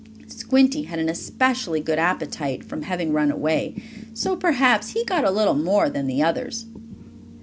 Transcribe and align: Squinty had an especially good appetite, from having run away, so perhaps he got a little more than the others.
Squinty 0.25 0.85
had 0.85 0.97
an 0.97 1.09
especially 1.09 1.79
good 1.79 1.99
appetite, 1.99 2.63
from 2.63 2.81
having 2.81 3.13
run 3.13 3.29
away, 3.29 3.75
so 4.15 4.35
perhaps 4.35 4.93
he 4.93 5.05
got 5.05 5.23
a 5.23 5.29
little 5.29 5.53
more 5.53 5.91
than 5.91 6.07
the 6.07 6.23
others. 6.23 6.65